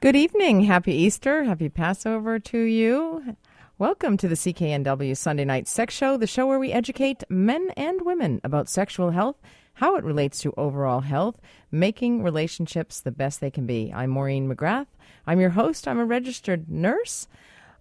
[0.00, 0.62] Good evening.
[0.62, 1.44] Happy Easter.
[1.44, 3.36] Happy Passover to you.
[3.76, 8.00] Welcome to the CKNW Sunday Night Sex Show, the show where we educate men and
[8.00, 9.36] women about sexual health,
[9.74, 11.38] how it relates to overall health,
[11.70, 13.92] making relationships the best they can be.
[13.94, 14.86] I'm Maureen McGrath.
[15.26, 15.86] I'm your host.
[15.86, 17.28] I'm a registered nurse.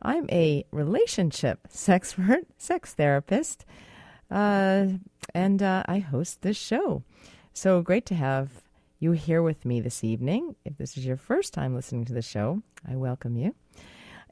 [0.02, 3.64] I'm a relationship sexpert, sex therapist,
[4.30, 4.88] uh,
[5.34, 7.02] and uh, I host this show.
[7.54, 8.50] So great to have
[9.00, 10.56] you here with me this evening.
[10.66, 13.56] If this is your first time listening to the show, I welcome you.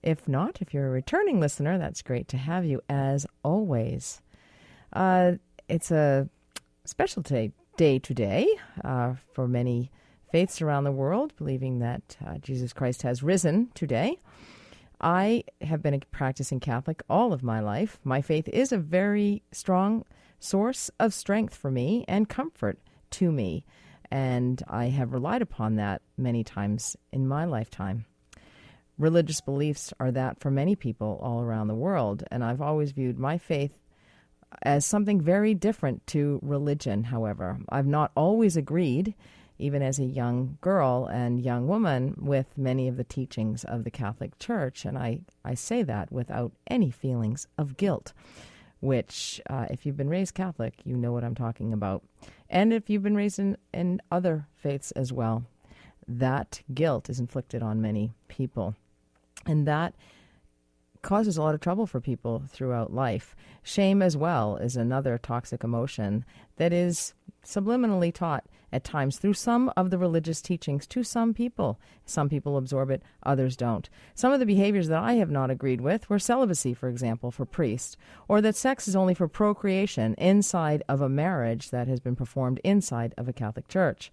[0.03, 4.21] If not, if you're a returning listener, that's great to have you as always.
[4.91, 5.33] Uh,
[5.69, 6.27] it's a
[6.83, 8.47] special day, day today
[8.83, 9.89] uh, for many
[10.31, 14.19] faiths around the world, believing that uh, Jesus Christ has risen today.
[14.99, 17.99] I have been a practicing Catholic all of my life.
[18.03, 20.03] My faith is a very strong
[20.39, 22.79] source of strength for me and comfort
[23.11, 23.63] to me.
[24.11, 28.05] And I have relied upon that many times in my lifetime.
[28.97, 32.23] Religious beliefs are that for many people all around the world.
[32.31, 33.77] And I've always viewed my faith
[34.63, 37.59] as something very different to religion, however.
[37.69, 39.13] I've not always agreed,
[39.59, 43.91] even as a young girl and young woman, with many of the teachings of the
[43.91, 44.85] Catholic Church.
[44.85, 48.13] And I, I say that without any feelings of guilt
[48.79, 52.03] which, uh, if you've been raised Catholic, you know what I'm talking about.
[52.49, 55.45] And if you've been raised in, in other faiths as well,
[56.07, 58.75] that guilt is inflicted on many people.
[59.45, 59.93] And that
[61.01, 63.35] causes a lot of trouble for people throughout life.
[63.63, 66.25] Shame, as well, is another toxic emotion
[66.57, 67.13] that is
[67.45, 71.79] subliminally taught at times through some of the religious teachings to some people.
[72.05, 73.89] Some people absorb it, others don't.
[74.15, 77.45] Some of the behaviors that I have not agreed with were celibacy, for example, for
[77.45, 82.15] priests, or that sex is only for procreation inside of a marriage that has been
[82.15, 84.11] performed inside of a Catholic church.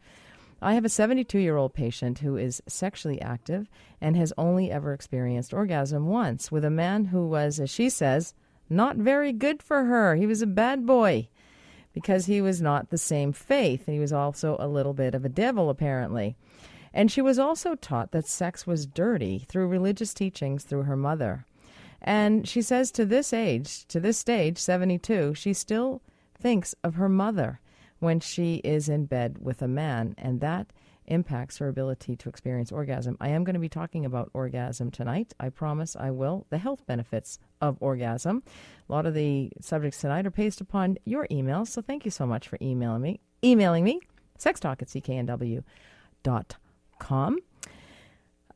[0.63, 3.69] I have a 72 year old patient who is sexually active
[4.01, 8.35] and has only ever experienced orgasm once with a man who was, as she says,
[8.71, 10.17] not very good for her.
[10.17, 11.29] He was a bad boy
[11.95, 13.87] because he was not the same faith.
[13.87, 16.37] He was also a little bit of a devil, apparently.
[16.93, 21.47] And she was also taught that sex was dirty through religious teachings through her mother.
[22.03, 26.03] And she says to this age, to this stage, 72, she still
[26.39, 27.61] thinks of her mother
[27.99, 30.15] when she is in bed with a man.
[30.19, 30.67] And that
[31.07, 33.17] impacts her ability to experience orgasm.
[33.21, 35.35] I am going to be talking about orgasm tonight.
[35.39, 36.47] I promise I will.
[36.51, 38.43] The health benefits of orgasm.
[38.89, 42.27] A lot of the subjects tonight are based upon your emails, so thank you so
[42.27, 43.21] much for emailing me.
[43.43, 44.01] Emailing me,
[44.39, 45.65] sextalk at cknw.com.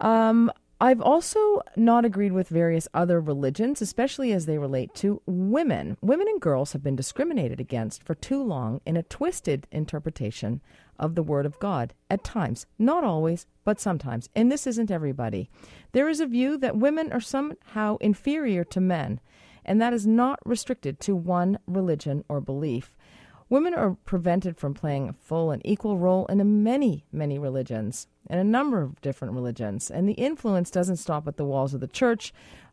[0.01, 5.97] Um, I've also not agreed with various other religions, especially as they relate to women.
[6.01, 10.61] Women and girls have been discriminated against for too long in a twisted interpretation
[10.99, 12.67] of the Word of God at times.
[12.79, 14.29] Not always, but sometimes.
[14.35, 15.51] And this isn't everybody.
[15.93, 19.21] There is a view that women are somehow inferior to men,
[19.65, 22.95] and that is not restricted to one religion or belief.
[23.51, 28.39] Women are prevented from playing a full and equal role in many, many religions, and
[28.39, 29.91] a number of different religions.
[29.91, 32.33] And the influence doesn't stop at the walls of the church,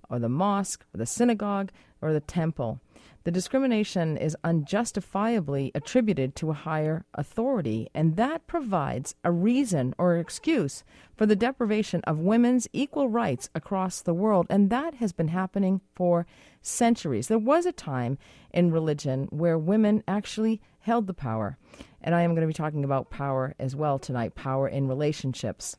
[0.10, 1.72] or the mosque, or the synagogue,
[2.02, 2.82] or the temple.
[3.26, 10.18] The discrimination is unjustifiably attributed to a higher authority, and that provides a reason or
[10.18, 10.84] excuse
[11.18, 15.82] for the deprivation of women's equal rights across the world, and that has been happening
[15.96, 16.28] for
[16.62, 17.28] centuries.
[17.28, 18.20] There was a time
[18.52, 21.58] in religion where women actually held the power,
[22.02, 25.78] and I am going to be talking about power as well tonight power in relationships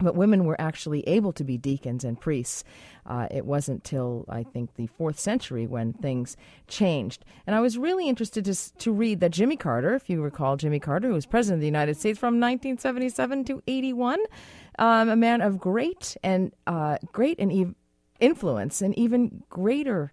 [0.00, 2.64] but women were actually able to be deacons and priests.
[3.06, 6.36] Uh, it wasn't till I think the fourth century when things
[6.68, 7.24] changed.
[7.46, 10.80] And I was really interested to, to read that Jimmy Carter, if you recall Jimmy
[10.80, 14.20] Carter, who was president of the United States from 1977 to 81,
[14.78, 17.74] um, a man of great and uh, great and ev-
[18.20, 20.12] influence, and even greater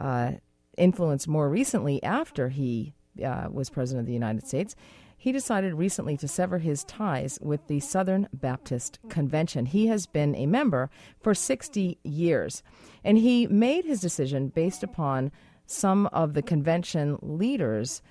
[0.00, 0.32] uh,
[0.76, 2.94] influence more recently after he
[3.24, 4.76] uh, was president of the United States
[5.16, 9.66] he decided recently to sever his ties with the Southern Baptist Convention.
[9.66, 10.90] He has been a member
[11.20, 12.62] for 60 years,
[13.02, 15.32] and he made his decision based upon
[15.66, 18.02] some of the convention leaders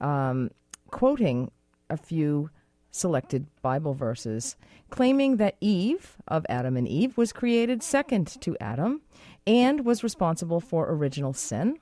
[0.00, 0.50] um,
[0.90, 1.50] quoting
[1.90, 2.50] a few
[2.90, 4.56] selected Bible verses,
[4.90, 9.02] claiming that Eve, of Adam and Eve, was created second to Adam
[9.46, 11.76] and was responsible for original sin.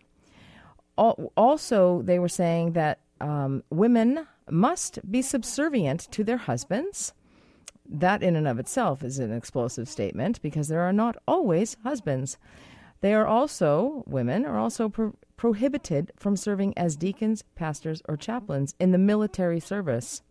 [0.96, 7.12] Also, they were saying that um, women must be subservient to their husbands.
[7.88, 12.38] That, in and of itself, is an explosive statement because there are not always husbands.
[13.00, 18.74] They are also, women are also pro- prohibited from serving as deacons, pastors, or chaplains
[18.78, 20.22] in the military service.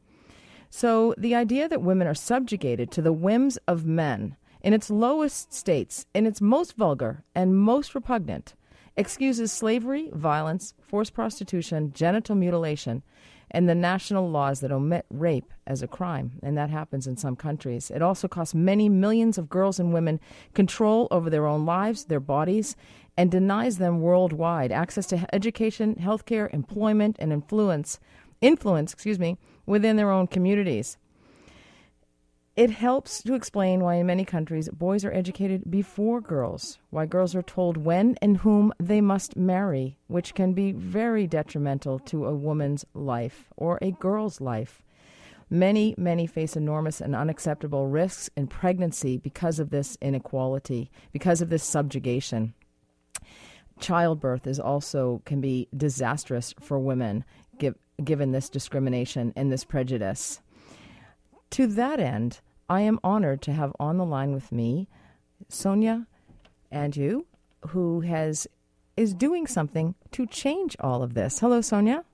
[0.69, 5.53] So the idea that women are subjugated to the whims of men in its lowest
[5.53, 8.55] states, in its most vulgar and most repugnant,
[8.95, 13.03] excuses slavery, violence, forced prostitution, genital mutilation,
[13.51, 17.35] and the national laws that omit rape as a crime, and that happens in some
[17.35, 17.91] countries.
[17.91, 20.19] It also costs many millions of girls and women
[20.53, 22.75] control over their own lives, their bodies,
[23.17, 27.99] and denies them worldwide access to education, healthcare, employment, and influence,
[28.39, 30.97] influence, excuse me, within their own communities.
[32.61, 37.33] It helps to explain why, in many countries, boys are educated before girls, why girls
[37.33, 42.35] are told when and whom they must marry, which can be very detrimental to a
[42.35, 44.83] woman's life or a girl's life.
[45.49, 51.49] Many, many face enormous and unacceptable risks in pregnancy because of this inequality, because of
[51.49, 52.53] this subjugation.
[53.79, 57.25] Childbirth is also can be disastrous for women,
[57.57, 57.73] give,
[58.03, 60.41] given this discrimination and this prejudice.
[61.49, 62.39] To that end,
[62.71, 64.87] I am honored to have on the line with me
[65.49, 66.07] Sonia
[66.71, 67.21] Andhi,
[67.67, 68.47] who has
[68.95, 71.39] is doing something to change all of this.
[71.39, 72.05] Hello, Sonia.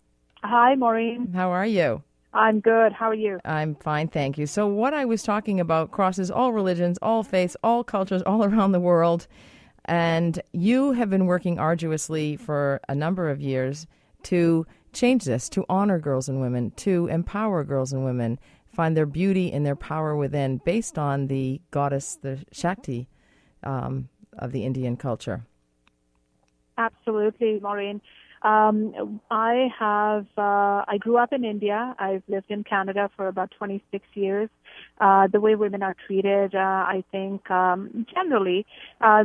[0.43, 1.31] Hi, Maureen.
[1.31, 2.01] How are you?
[2.33, 2.91] I'm good.
[2.91, 3.39] How are you?
[3.45, 4.47] I'm fine, thank you.
[4.47, 8.71] So, what I was talking about crosses all religions, all faiths, all cultures, all around
[8.71, 9.27] the world.
[9.85, 13.85] And you have been working arduously for a number of years
[14.23, 18.39] to change this, to honor girls and women, to empower girls and women,
[18.77, 23.09] find their beauty and their power within based on the goddess, the Shakti
[23.63, 24.07] um,
[24.37, 25.45] of the Indian culture.
[26.77, 27.99] Absolutely, Maureen.
[28.43, 30.27] Um, I have.
[30.37, 31.95] Uh, I grew up in India.
[31.97, 34.49] I've lived in Canada for about 26 years.
[35.01, 38.67] Uh, the way women are treated, uh, I think, um, generally
[39.01, 39.23] uh,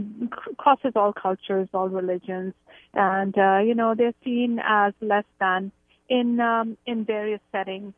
[0.56, 2.54] crosses all cultures, all religions,
[2.94, 5.72] and uh, you know they're seen as less than
[6.08, 7.92] in um, in various settings.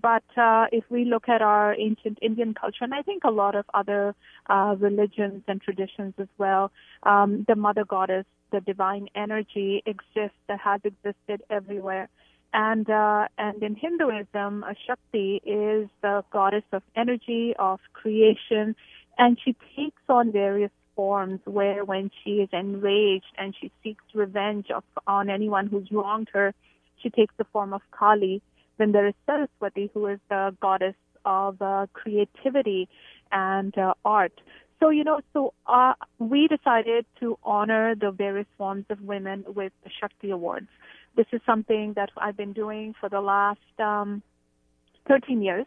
[0.00, 3.54] But uh, if we look at our ancient Indian culture, and I think a lot
[3.54, 4.14] of other
[4.48, 6.72] uh, religions and traditions as well,
[7.04, 12.08] um, the mother goddess, the divine energy exists that has existed everywhere.
[12.52, 18.76] And uh, and in Hinduism, a Shakti is the goddess of energy, of creation,
[19.18, 24.70] and she takes on various forms where when she is enraged and she seeks revenge
[24.70, 26.54] of, on anyone who's wronged her,
[27.02, 28.40] she takes the form of Kali
[28.78, 30.94] then there is Saraswati, who is the goddess
[31.24, 32.88] of uh, creativity
[33.32, 34.32] and uh, art.
[34.80, 39.72] So, you know, so uh, we decided to honor the various forms of women with
[39.82, 40.68] the Shakti Awards.
[41.16, 44.22] This is something that I've been doing for the last um,
[45.08, 45.66] 13 years,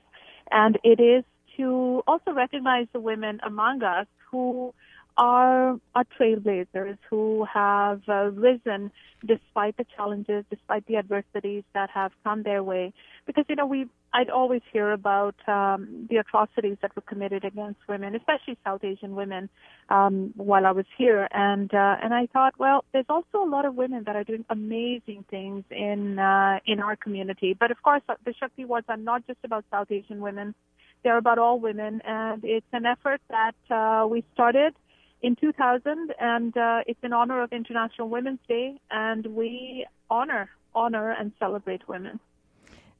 [0.51, 1.24] and it is
[1.56, 4.74] to also recognize the women among us who
[5.17, 8.91] are, are trailblazers who have uh, risen
[9.25, 12.93] despite the challenges, despite the adversities that have come their way.
[13.25, 17.79] Because you know, we I'd always hear about um, the atrocities that were committed against
[17.87, 19.49] women, especially South Asian women,
[19.89, 23.65] um, while I was here, and uh, and I thought, well, there's also a lot
[23.65, 27.55] of women that are doing amazing things in uh, in our community.
[27.59, 30.55] But of course, the Shakti Awards are not just about South Asian women;
[31.03, 34.73] they're about all women, and it's an effort that uh, we started
[35.21, 41.11] in 2000, and uh, it's in honor of International Women's Day, and we honor, honor,
[41.11, 42.19] and celebrate women.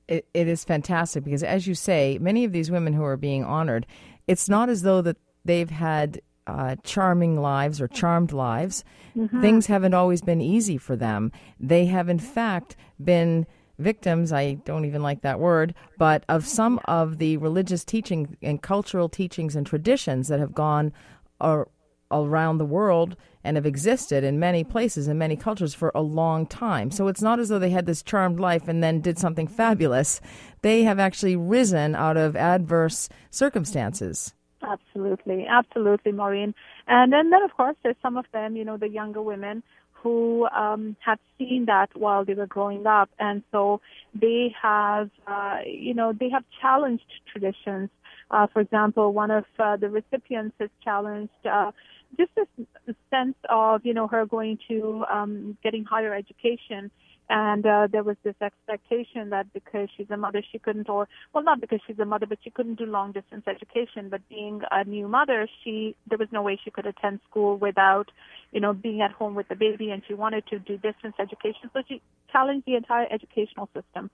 [0.08, 3.44] It, it is fantastic because, as you say, many of these women who are being
[3.44, 3.86] honored,
[4.26, 8.84] it's not as though that they've had uh, charming lives or charmed lives.
[9.16, 9.42] Mm-hmm.
[9.42, 11.32] Things haven't always been easy for them.
[11.60, 13.46] They have, in fact, been
[13.80, 18.62] victims, I don't even like that word, but of some of the religious teaching and
[18.62, 20.94] cultural teachings and traditions that have gone
[21.40, 21.68] or
[22.12, 26.46] around the world and have existed in many places and many cultures for a long
[26.46, 26.92] time.
[26.92, 30.20] So it's not as though they had this charmed life and then did something fabulous.
[30.62, 34.34] They have actually risen out of adverse circumstances.
[34.62, 36.54] Absolutely, absolutely, Maureen.
[36.88, 40.48] And then, then of course, there's some of them, you know, the younger women who
[40.48, 43.82] um, have seen that while they were growing up, and so
[44.14, 47.90] they have, uh, you know, they have challenged traditions.
[48.30, 51.72] Uh, for example, one of uh, the recipients has challenged uh,
[52.18, 56.92] just this sense of you know her going to um, getting higher education.
[57.30, 61.44] And uh, there was this expectation that because she's a mother she couldn't or well
[61.44, 64.08] not because she's a mother but she couldn't do long distance education.
[64.10, 68.12] But being a new mother she there was no way she could attend school without
[68.54, 69.92] you know being at home with the baby.
[69.92, 71.70] And she wanted to do distance education.
[71.74, 74.10] So she challenged the entire educational system.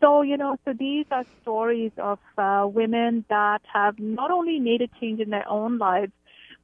[0.00, 4.82] So you know so these are stories of uh, women that have not only made
[4.82, 6.12] a change in their own lives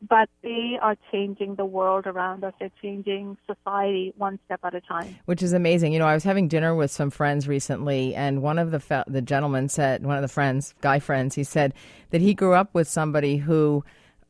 [0.09, 2.55] but they are changing the world around us.
[2.59, 5.17] They're changing society one step at a time.
[5.27, 5.93] Which is amazing.
[5.93, 9.05] You know, I was having dinner with some friends recently, and one of the fe-
[9.07, 11.75] the gentlemen said, one of the friends, guy friends, he said
[12.11, 13.85] that he grew up with somebody who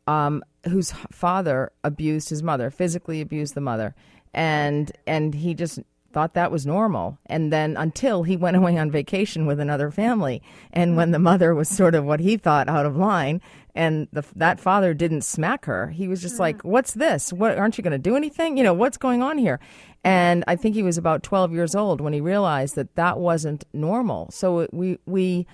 [0.07, 3.95] um, whose father abused his mother, physically abused the mother,
[4.33, 5.81] and and he just
[6.13, 7.19] thought that was normal.
[7.27, 11.55] And then until he went away on vacation with another family, and when the mother
[11.55, 13.41] was sort of what he thought out of line,
[13.75, 17.33] and the, that father didn't smack her, he was just like, "What's this?
[17.33, 18.57] What aren't you going to do anything?
[18.57, 19.61] You know what's going on here?"
[20.05, 23.65] And I think he was about 12 years old when he realized that that wasn't
[23.73, 24.31] normal.
[24.31, 25.47] So we we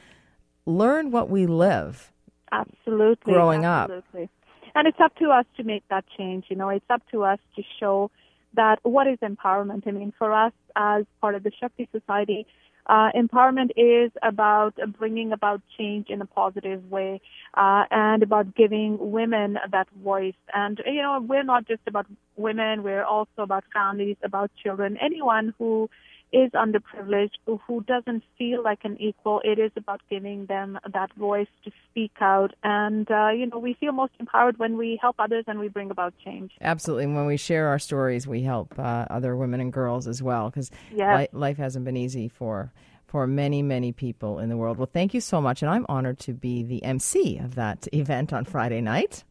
[0.67, 2.13] learn what we live.
[2.53, 3.33] Absolutely.
[3.33, 4.25] Growing absolutely.
[4.25, 4.31] up.
[4.75, 6.47] And it's up to us to make that change.
[6.49, 8.11] You know, it's up to us to show
[8.55, 9.87] that what is empowerment.
[9.87, 12.47] I mean, for us as part of the Shakti Society,
[12.87, 17.21] uh, empowerment is about bringing about change in a positive way
[17.55, 20.35] uh, and about giving women that voice.
[20.55, 22.07] And, you know, we're not just about
[22.37, 25.89] women, we're also about families, about children, anyone who
[26.33, 31.49] is underprivileged, who doesn't feel like an equal, it is about giving them that voice
[31.65, 32.55] to speak out.
[32.63, 35.91] And, uh, you know, we feel most empowered when we help others and we bring
[35.91, 36.53] about change.
[36.61, 37.07] Absolutely.
[37.07, 40.71] When we share our stories, we help uh, other women and girls as well because
[40.95, 41.29] yes.
[41.33, 42.73] li- life hasn't been easy for.
[43.07, 44.79] For many, many people in the world.
[44.79, 45.63] Well, thank you so much.
[45.63, 49.25] And I'm honored to be the MC of that event on Friday night.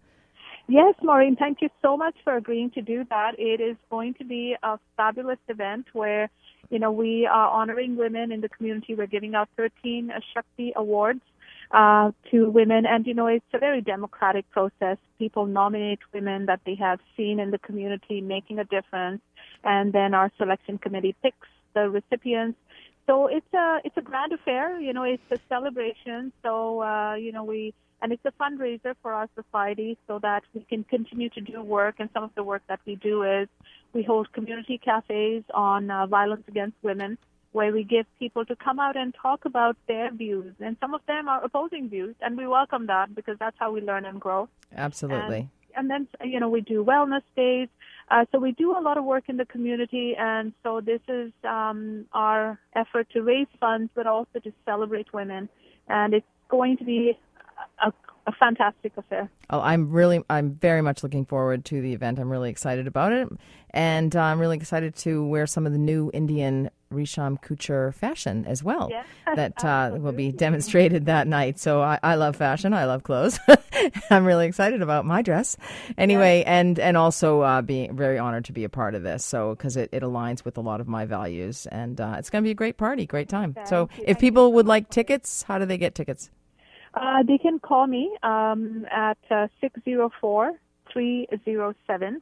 [0.67, 3.39] Yes, Maureen, thank you so much for agreeing to do that.
[3.39, 6.29] It is going to be a fabulous event where
[6.69, 8.95] you know, we are honoring women in the community.
[8.95, 11.21] We're giving out 13 Shakti awards
[11.71, 14.97] uh, to women, and you know, it's a very democratic process.
[15.17, 19.21] People nominate women that they have seen in the community making a difference,
[19.63, 22.57] and then our selection committee picks the recipients.
[23.07, 24.79] So it's a it's a grand affair.
[24.79, 26.31] You know, it's a celebration.
[26.43, 30.61] So uh, you know, we and it's a fundraiser for our society so that we
[30.61, 31.95] can continue to do work.
[31.99, 33.47] And some of the work that we do is
[33.93, 37.17] we hold community cafes on uh, violence against women,
[37.51, 40.53] where we give people to come out and talk about their views.
[40.59, 43.81] And some of them are opposing views, and we welcome that because that's how we
[43.81, 44.47] learn and grow.
[44.75, 45.49] Absolutely.
[45.75, 47.67] And, and then, you know, we do wellness days.
[48.11, 51.31] Uh, so we do a lot of work in the community, and so this is
[51.43, 55.47] um, our effort to raise funds, but also to celebrate women.
[55.87, 57.17] And it's going to be
[57.83, 57.93] a,
[58.29, 59.29] a fantastic affair.
[59.49, 62.19] Oh, I'm really, I'm very much looking forward to the event.
[62.19, 63.27] I'm really excited about it,
[63.71, 68.45] and uh, I'm really excited to wear some of the new Indian Risham Couture fashion
[68.45, 68.87] as well.
[68.91, 69.05] Yes,
[69.35, 71.57] that uh, will be demonstrated that night.
[71.59, 72.73] So I, I love fashion.
[72.73, 73.39] I love clothes.
[74.11, 75.57] I'm really excited about my dress.
[75.97, 79.25] Anyway, and and also uh, being very honored to be a part of this.
[79.25, 82.43] So because it, it aligns with a lot of my values, and uh, it's going
[82.43, 83.55] to be a great party, great time.
[83.55, 84.03] Thank so you.
[84.07, 86.29] if people would like tickets, how do they get tickets?
[86.93, 90.53] Uh, they can call me um, at uh, 604
[90.91, 92.21] 307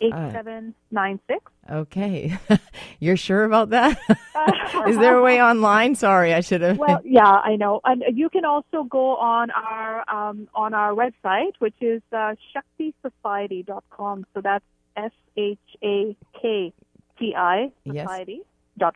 [0.00, 1.44] 8796.
[1.70, 2.38] Okay.
[3.00, 3.98] You're sure about that?
[4.86, 5.94] Is there a way online?
[5.94, 6.78] Sorry, I should have.
[6.78, 7.80] Well, yeah, I know.
[7.84, 14.26] And you can also go on our um, on our website, which is uh, shaktisociety.com.
[14.34, 14.64] So that's
[14.96, 16.72] S H A K
[17.18, 18.36] T I society.
[18.38, 18.46] Dot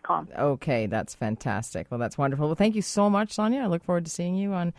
[0.03, 0.29] com.
[0.39, 1.87] Okay, that's fantastic.
[1.91, 2.47] Well, that's wonderful.
[2.47, 3.63] Well, thank you so much, Sonia.
[3.63, 4.73] I look forward to seeing you on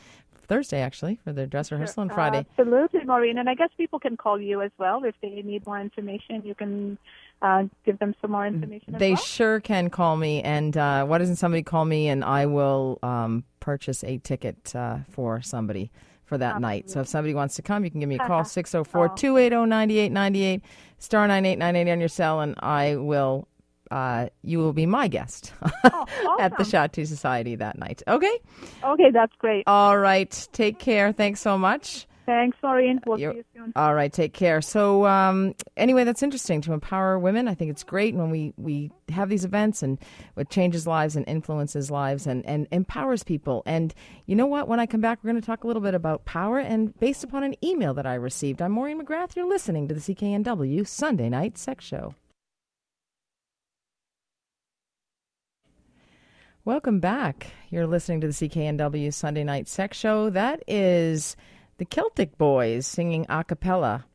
[0.52, 2.46] Thursday, actually, for the dress rehearsal on Friday.
[2.58, 3.38] Absolutely, Maureen.
[3.38, 6.42] And I guess people can call you as well if they need more information.
[6.44, 6.98] You can
[7.42, 8.96] uh, give them some more information.
[8.98, 9.22] They well.
[9.22, 10.42] sure can call me.
[10.42, 14.98] And uh, why doesn't somebody call me and I will um, purchase a ticket uh,
[15.10, 15.92] for somebody
[16.26, 16.78] for that Absolutely.
[16.78, 16.90] night.
[16.90, 20.62] So if somebody wants to come, you can give me a call 604 280 9898
[20.98, 23.48] star 9898 on your cell, and I will
[23.92, 26.36] uh, you will be my guest oh, awesome.
[26.40, 28.02] at the Shakti Society that night.
[28.08, 28.40] Okay?
[28.84, 29.64] Okay, that's great.
[29.68, 30.48] All right.
[30.54, 31.12] Take care.
[31.12, 32.08] Thanks so much.
[32.26, 33.02] Thanks, Maureen.
[33.06, 33.74] We'll You're, see you soon.
[33.76, 34.62] All right, take care.
[34.62, 37.48] So, um, anyway, that's interesting to empower women.
[37.48, 39.98] I think it's great when we, we have these events and
[40.38, 43.64] it changes lives and influences lives and, and empowers people.
[43.66, 43.94] And
[44.28, 44.68] you know what?
[44.68, 47.24] When I come back, we're going to talk a little bit about power and based
[47.24, 48.62] upon an email that I received.
[48.62, 49.36] I'm Maureen McGrath.
[49.36, 52.16] You're listening to the CKNW Sunday Night Sex Show.
[56.64, 57.48] Welcome back.
[57.72, 60.30] You're listening to the CKNW Sunday Night Sex Show.
[60.30, 61.36] That is
[61.80, 64.06] the Celtic Boys singing a cappella.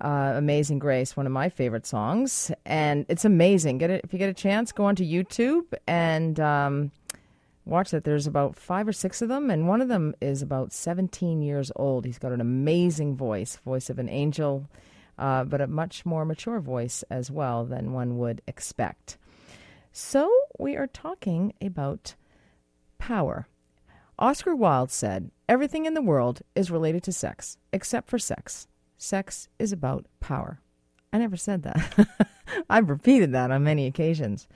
[0.00, 3.76] Uh, amazing Grace, one of my favorite songs, and it's amazing.
[3.76, 6.90] Get it if you get a chance, go onto YouTube and um,
[7.66, 8.04] watch that.
[8.04, 11.70] There's about five or six of them, and one of them is about 17 years
[11.76, 12.06] old.
[12.06, 14.70] He's got an amazing voice, voice of an angel,
[15.18, 19.18] uh, but a much more mature voice as well than one would expect.
[19.94, 22.14] So, we are talking about
[22.96, 23.46] power.
[24.18, 28.66] Oscar Wilde said, Everything in the world is related to sex, except for sex.
[28.96, 30.60] Sex is about power.
[31.12, 32.08] I never said that.
[32.70, 34.48] I've repeated that on many occasions.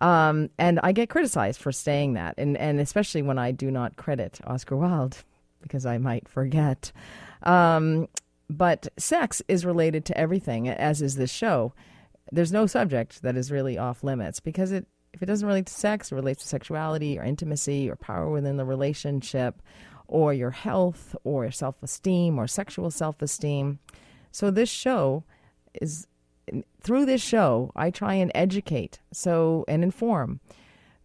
[0.00, 3.96] Um, and I get criticized for saying that, and, and especially when I do not
[3.96, 5.24] credit Oscar Wilde
[5.62, 6.92] because I might forget.
[7.42, 8.08] Um,
[8.50, 11.72] but sex is related to everything, as is this show.
[12.32, 15.72] There's no subject that is really off limits because it, if it doesn't relate to
[15.72, 19.62] sex, it relates to sexuality or intimacy or power within the relationship
[20.06, 23.78] or your health or self esteem or sexual self esteem.
[24.32, 25.24] So, this show
[25.80, 26.06] is
[26.82, 30.40] through this show, I try and educate so and inform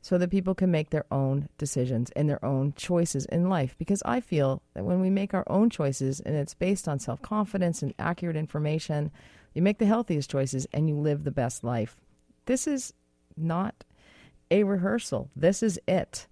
[0.01, 3.75] so that people can make their own decisions and their own choices in life.
[3.77, 7.21] Because I feel that when we make our own choices and it's based on self
[7.21, 9.11] confidence and accurate information,
[9.53, 11.97] you make the healthiest choices and you live the best life.
[12.45, 12.93] This is
[13.37, 13.83] not
[14.51, 15.29] a rehearsal.
[15.35, 16.27] This is it.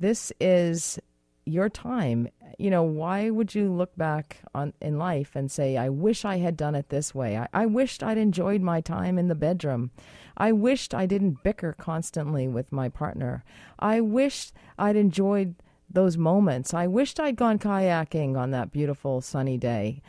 [0.00, 0.98] This is
[1.44, 2.28] your time.
[2.58, 6.38] You know, why would you look back on in life and say, I wish I
[6.38, 7.36] had done it this way?
[7.38, 9.90] I, I wished I'd enjoyed my time in the bedroom.
[10.36, 13.44] I wished I didn't bicker constantly with my partner.
[13.78, 15.56] I wished I'd enjoyed
[15.90, 16.74] those moments.
[16.74, 20.02] I wished I'd gone kayaking on that beautiful sunny day.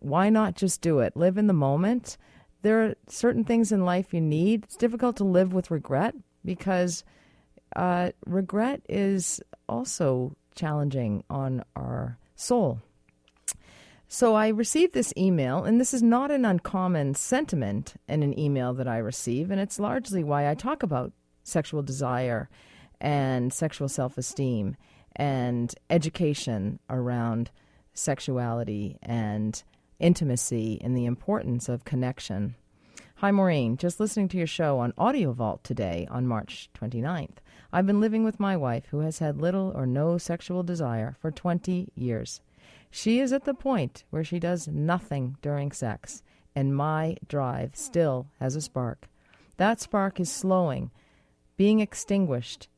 [0.00, 1.16] Why not just do it?
[1.16, 2.16] Live in the moment.
[2.62, 4.64] There are certain things in life you need.
[4.64, 6.14] It's difficult to live with regret
[6.44, 7.04] because
[7.76, 12.80] uh, regret is also challenging on our soul.
[14.08, 18.74] So I received this email, and this is not an uncommon sentiment in an email
[18.74, 21.12] that I receive, and it's largely why I talk about
[21.44, 22.48] sexual desire
[23.00, 24.76] and sexual self esteem
[25.14, 27.50] and education around
[27.94, 29.62] sexuality and
[30.00, 32.56] intimacy and the importance of connection.
[33.16, 33.76] Hi, Maureen.
[33.76, 37.36] Just listening to your show on Audio Vault today on March 29th.
[37.72, 41.30] I've been living with my wife, who has had little or no sexual desire for
[41.30, 42.40] 20 years.
[42.90, 46.22] She is at the point where she does nothing during sex,
[46.56, 49.08] and my drive still has a spark.
[49.58, 50.90] That spark is slowing,
[51.56, 52.68] being extinguished,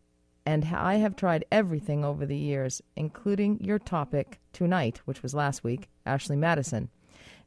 [0.45, 5.63] and I have tried everything over the years, including your topic tonight, which was last
[5.63, 6.91] week, Ashley Madison.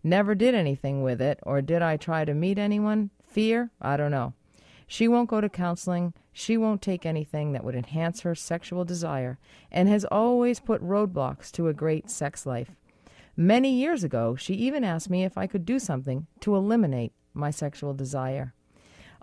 [0.06, 3.10] Never did anything with it, or did I try to meet anyone?
[3.26, 3.72] Fear?
[3.82, 4.34] I don't know.
[4.86, 6.14] She won't go to counseling.
[6.32, 9.40] She won't take anything that would enhance her sexual desire
[9.72, 12.76] and has always put roadblocks to a great sex life.
[13.36, 17.50] Many years ago, she even asked me if I could do something to eliminate my
[17.50, 18.54] sexual desire.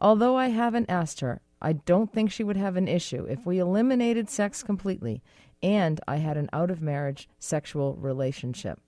[0.01, 3.61] Although I haven't asked her, I don't think she would have an issue if we
[3.61, 5.23] eliminated sex completely
[5.62, 8.81] and I had an out of marriage sexual relationship.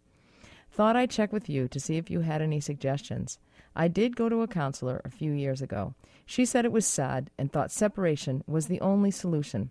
[0.75, 3.39] Thought I'd check with you to see if you had any suggestions.
[3.77, 5.95] I did go to a counselor a few years ago.
[6.27, 9.71] She said it was sad and thought separation was the only solution.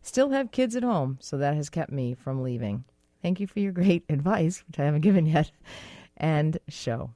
[0.00, 2.84] Still have kids at home, so that has kept me from leaving.
[3.20, 5.50] Thank you for your great advice, which I haven't given yet,
[6.16, 7.10] and show.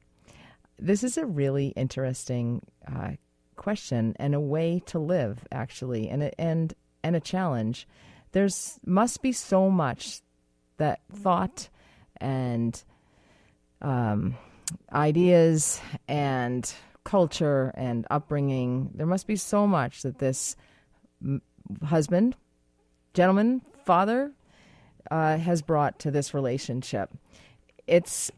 [0.77, 3.13] This is a really interesting uh,
[3.55, 6.75] question and a way to live, actually, and a, and
[7.05, 7.87] and a challenge.
[8.33, 10.23] There's must be so much
[10.79, 11.69] that thought
[12.21, 12.83] and
[13.83, 14.37] um,
[14.93, 16.73] ideas and
[17.05, 18.91] culture and upbringing.
[18.95, 20.57] There must be so much that this
[21.23, 21.43] m-
[21.85, 22.37] husband,
[23.15, 24.33] gentleman, father
[25.11, 27.11] uh, has brought to this relationship.
[27.87, 28.31] It's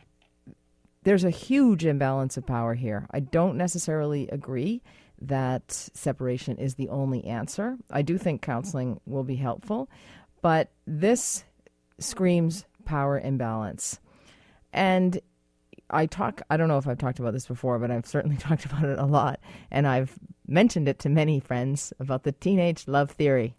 [1.03, 3.07] there's a huge imbalance of power here.
[3.11, 4.83] I don't necessarily agree
[5.23, 7.77] that separation is the only answer.
[7.91, 9.89] I do think counseling will be helpful,
[10.43, 11.45] but this
[11.99, 13.99] screams power imbalance.
[14.73, 15.21] And
[15.91, 18.65] I talk, I don't know if I've talked about this before, but I've certainly talked
[18.65, 19.41] about it a lot.
[19.71, 23.55] And I've mentioned it to many friends about the teenage love theory.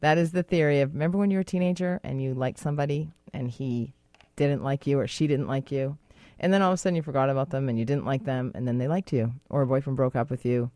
[0.00, 3.10] That is the theory of remember when you were a teenager and you liked somebody
[3.32, 3.94] and he
[4.36, 5.96] didn't like you or she didn't like you.
[6.40, 8.52] And then all of a sudden you forgot about them and you didn't like them
[8.54, 10.70] and then they liked you or a boyfriend broke up with you.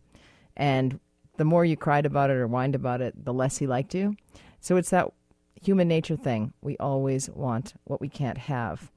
[0.57, 0.99] And
[1.37, 4.17] the more you cried about it or whined about it, the less he liked you.
[4.61, 5.13] So it's that
[5.61, 6.53] human nature thing.
[6.63, 8.91] We always want what we can't have.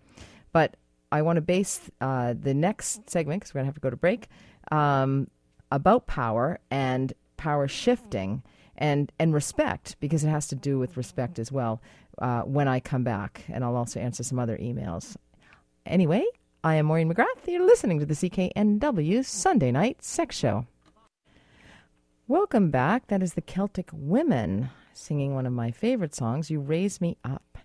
[0.52, 0.76] But
[1.12, 3.90] I want to base uh, the next segment, because we're going to have to go
[3.90, 4.28] to break,
[4.72, 5.28] um,
[5.72, 8.44] about power and power shifting
[8.78, 11.82] and, and respect, because it has to do with respect as well
[12.20, 13.44] uh, when I come back.
[13.50, 15.16] And I'll also answer some other emails.
[15.86, 16.26] Anyway,
[16.64, 17.48] I am Maureen McGrath.
[17.48, 20.66] You're listening to the CKNW Sunday Night Sex Show.
[22.28, 23.08] Welcome back.
[23.08, 27.58] That is the Celtic Women singing one of my favorite songs, You Raise Me Up.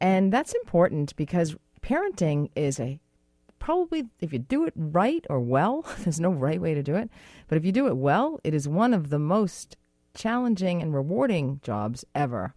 [0.00, 2.98] And that's important because parenting is a
[3.58, 7.10] probably if you do it right or well, there's no right way to do it,
[7.46, 9.76] but if you do it well, it is one of the most
[10.16, 12.54] challenging and rewarding jobs ever.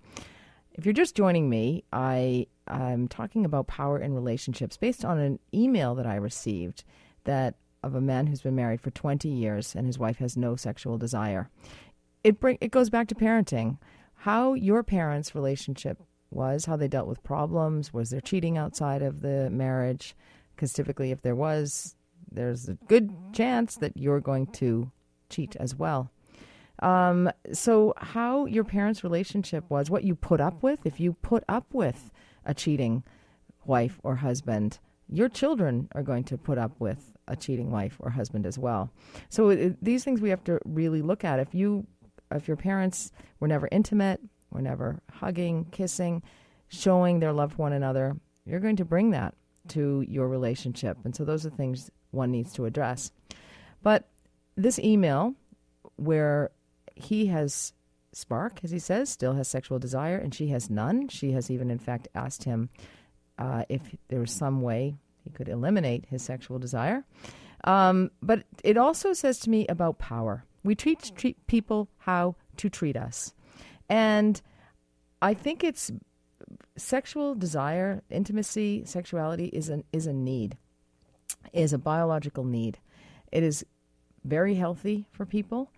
[0.73, 5.39] If you're just joining me, I am talking about power in relationships based on an
[5.53, 6.83] email that I received
[7.23, 10.55] that of a man who's been married for 20 years and his wife has no
[10.55, 11.49] sexual desire.
[12.23, 13.77] It bring it goes back to parenting.
[14.21, 19.21] How your parents' relationship was, how they dealt with problems, was there cheating outside of
[19.21, 20.15] the marriage,
[20.55, 21.95] because typically, if there was,
[22.31, 24.91] there's a good chance that you're going to
[25.29, 26.11] cheat as well.
[26.79, 31.43] Um, so, how your parents' relationship was, what you put up with, if you put
[31.49, 32.11] up with
[32.45, 33.03] a cheating
[33.65, 38.11] wife or husband, your children are going to put up with a cheating wife or
[38.11, 38.91] husband as well.
[39.29, 41.39] So, it, these things we have to really look at.
[41.39, 41.87] If you,
[42.31, 46.23] if your parents were never intimate, were never hugging, kissing,
[46.67, 49.33] showing their love for one another, you're going to bring that
[49.69, 50.97] to your relationship.
[51.03, 53.11] And so, those are things one needs to address.
[53.83, 54.07] But
[54.55, 55.35] this email,
[55.97, 56.51] where
[56.95, 57.73] he has
[58.13, 61.07] spark, as he says, still has sexual desire, and she has none.
[61.09, 62.69] She has even, in fact, asked him
[63.37, 67.03] uh, if there was some way he could eliminate his sexual desire.
[67.63, 70.45] Um, but it also says to me about power.
[70.63, 73.33] We treat, treat people how to treat us.
[73.89, 74.41] And
[75.21, 75.91] I think it's
[76.77, 80.57] sexual desire, intimacy, sexuality is an is a need,
[81.53, 82.79] is a biological need.
[83.31, 83.65] It is
[84.23, 85.71] very healthy for people.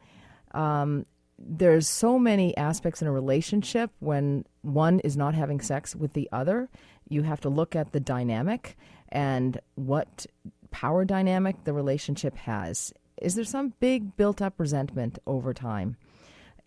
[0.51, 1.05] Um,
[1.37, 6.27] there's so many aspects in a relationship when one is not having sex with the
[6.31, 6.69] other.
[7.07, 8.77] You have to look at the dynamic
[9.09, 10.25] and what
[10.71, 12.93] power dynamic the relationship has.
[13.21, 15.95] Is there some big built up resentment over time?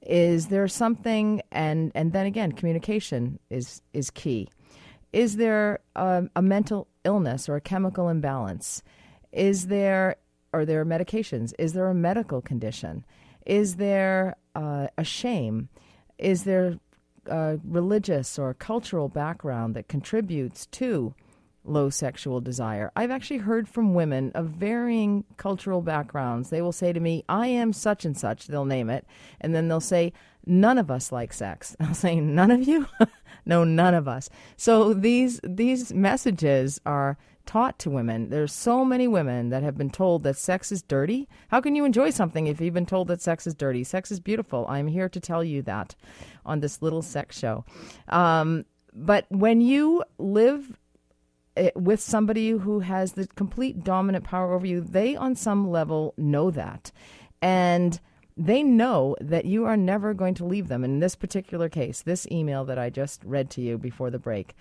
[0.03, 4.49] Is there something and and then again communication is is key.
[5.13, 8.83] Is there a, a mental illness or a chemical imbalance?
[9.31, 10.17] Is there
[10.53, 11.53] are there medications?
[11.59, 13.05] Is there a medical condition?
[13.47, 15.69] Is there uh, a shame?
[16.19, 16.79] Is there
[17.27, 21.15] a religious or cultural background that contributes to
[21.65, 22.91] low sexual desire?
[22.97, 26.51] I've actually heard from women of varying cultural backgrounds.
[26.51, 29.07] They will say to me, I am such and such, they'll name it,
[29.41, 30.13] and then they'll say,
[30.45, 31.77] None of us like sex.
[31.81, 32.87] I'll say, None of you?
[33.47, 34.29] no, none of us.
[34.57, 38.31] So these these messages are taught to women.
[38.31, 41.29] There's so many women that have been told that sex is dirty.
[41.49, 43.85] How can you enjoy something if you've been told that sex is dirty?
[43.85, 44.67] Sex is beautiful.
[44.69, 45.95] I'm here to tell you that
[46.45, 47.65] on this little sex show.
[48.09, 50.79] Um, but when you live
[51.75, 56.51] with somebody who has the complete dominant power over you, they on some level know
[56.51, 56.93] that.
[57.41, 58.01] And
[58.37, 60.85] they know that you are never going to leave them.
[60.85, 64.55] In this particular case, this email that I just read to you before the break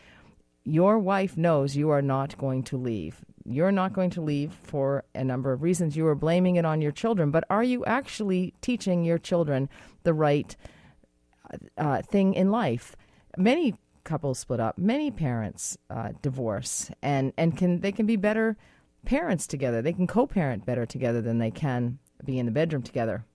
[0.64, 3.26] your wife knows you are not going to leave.
[3.46, 5.98] You're not going to leave for a number of reasons.
[5.98, 9.70] You are blaming it on your children, but are you actually teaching your children
[10.04, 10.56] the right
[11.78, 12.96] uh, thing in life?
[13.38, 14.78] Many couples split up.
[14.78, 18.58] Many parents uh, divorce, and and can they can be better
[19.06, 19.82] parents together.
[19.82, 23.26] They can co-parent better together than they can be in the bedroom together.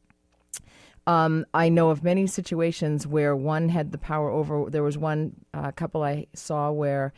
[1.07, 4.69] Um, I know of many situations where one had the power over.
[4.69, 7.13] There was one uh, couple I saw where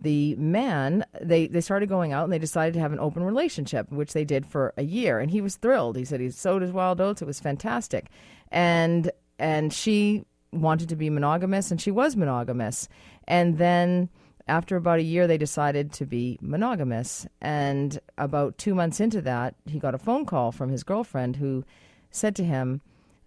[0.00, 3.90] the man they they started going out and they decided to have an open relationship,
[3.90, 5.96] which they did for a year, and he was thrilled.
[5.96, 7.22] He said he sowed his wild oats.
[7.22, 8.08] It was fantastic,
[8.50, 12.88] and and she wanted to be monogamous, and she was monogamous,
[13.26, 14.08] and then.
[14.48, 17.24] After about a year, they decided to be monogamous.
[17.40, 21.64] And about two months into that, he got a phone call from his girlfriend who
[22.10, 22.80] said to him,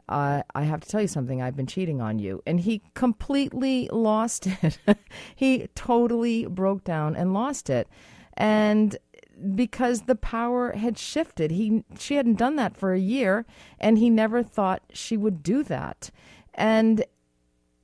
[0.09, 2.41] uh, I have to tell you something, I've been cheating on you.
[2.45, 4.79] And he completely lost it.
[5.35, 7.87] he totally broke down and lost it.
[8.35, 8.97] And
[9.55, 13.45] because the power had shifted, he she hadn't done that for a year,
[13.79, 16.11] and he never thought she would do that.
[16.53, 17.03] And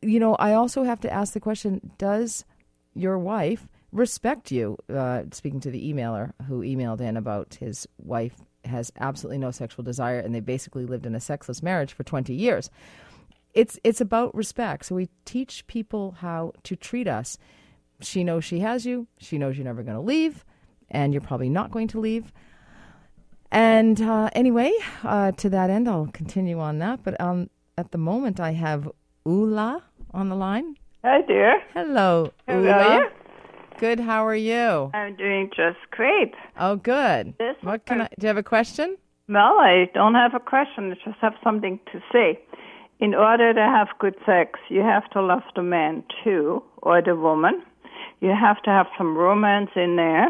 [0.01, 2.45] you know, I also have to ask the question: Does
[2.93, 4.77] your wife respect you?
[4.93, 8.35] Uh, speaking to the emailer who emailed in about his wife
[8.65, 12.33] has absolutely no sexual desire and they basically lived in a sexless marriage for 20
[12.33, 12.69] years.
[13.53, 14.85] It's it's about respect.
[14.85, 17.37] So we teach people how to treat us.
[18.01, 19.07] She knows she has you.
[19.17, 20.45] She knows you're never going to leave,
[20.89, 22.31] and you're probably not going to leave.
[23.51, 24.71] And uh, anyway,
[25.03, 27.03] uh, to that end, I'll continue on that.
[27.03, 28.87] But um, at the moment, I have
[29.25, 29.83] Ula
[30.13, 30.75] on the line.
[31.03, 31.61] Hi, dear.
[31.73, 32.71] Hello, How Ula.
[32.71, 33.09] are you?
[33.79, 33.99] Good.
[33.99, 34.91] How are you?
[34.93, 36.33] I'm doing just great.
[36.59, 37.33] Oh, good.
[37.37, 38.07] This what can I?
[38.19, 38.97] Do you have a question?
[39.29, 40.91] Well, I don't have a question.
[40.91, 42.39] I just have something to say.
[42.99, 47.15] In order to have good sex, you have to love the man too, or the
[47.15, 47.63] woman.
[48.19, 50.27] You have to have some romance in there.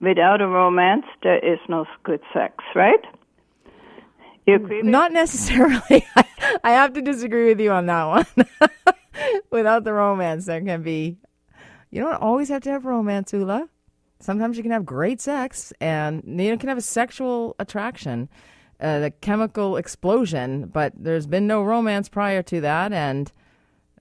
[0.00, 3.04] Without a romance, there is no good sex, right?
[4.48, 4.78] You agree?
[4.78, 6.06] with- Not necessarily.
[6.64, 8.26] I have to disagree with you on that one.
[9.50, 11.18] Without the romance, there can be.
[11.90, 13.68] You don't always have to have romance, Ula.
[14.20, 18.28] Sometimes you can have great sex, and you can have a sexual attraction,
[18.80, 23.30] uh, the chemical explosion, but there's been no romance prior to that, and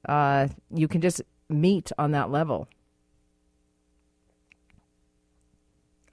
[0.07, 2.67] uh, you can just meet on that level.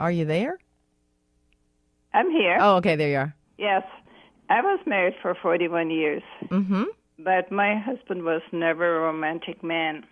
[0.00, 0.58] Are you there?
[2.12, 2.58] I'm here.
[2.60, 3.34] Oh, okay, there you are.
[3.58, 3.82] Yes.
[4.48, 6.22] I was married for 41 years.
[6.46, 6.84] Mm-hmm.
[7.18, 10.04] But my husband was never a romantic man.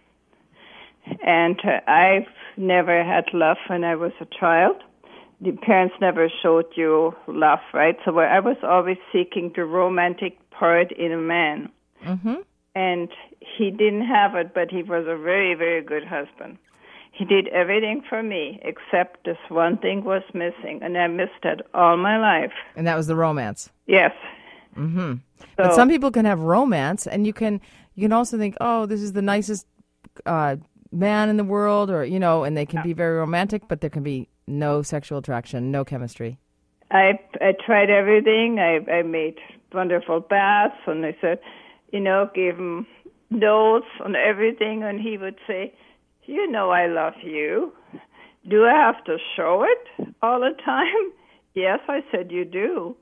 [1.25, 4.77] And uh, I've never had love when I was a child.
[5.40, 7.97] The parents never showed you love, right?
[8.05, 11.71] So I was always seeking the romantic part in a man.
[12.05, 12.35] Mm-hmm.
[12.77, 13.09] And
[13.40, 16.59] he didn't have it, but he was a very, very good husband.
[17.22, 21.61] He did everything for me, except this one thing was missing, and I missed it
[21.72, 22.52] all my life.
[22.74, 23.70] And that was the romance.
[23.87, 24.11] Yes.
[24.76, 25.14] Mm-hmm.
[25.38, 27.61] So, But some people can have romance, and you can
[27.94, 29.68] you can also think, oh, this is the nicest
[30.26, 30.56] uh,
[30.90, 33.90] man in the world, or you know, and they can be very romantic, but there
[33.90, 36.38] can be no sexual attraction, no chemistry.
[36.90, 38.58] I I tried everything.
[38.58, 39.38] I I made
[39.72, 41.38] wonderful baths, and I said,
[41.92, 42.85] you know, gave him
[43.30, 45.72] notes on everything, and he would say,
[46.24, 47.72] "You know, I love you.
[48.48, 51.12] Do I have to show it all the time?"
[51.54, 52.96] Yes, I said, "You do.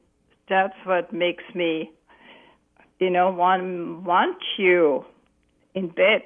[0.48, 1.92] That's what makes me,
[2.98, 5.04] you know, want want you
[5.72, 6.22] in bed,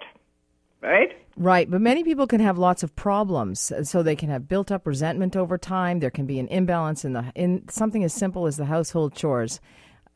[0.80, 4.70] right?" Right, but many people can have lots of problems, so they can have built
[4.70, 5.98] up resentment over time.
[5.98, 9.60] There can be an imbalance in the in something as simple as the household chores.